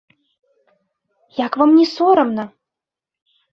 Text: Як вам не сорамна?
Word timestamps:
Як 1.45 1.53
вам 1.63 1.69
не 1.81 1.85
сорамна? 1.93 2.43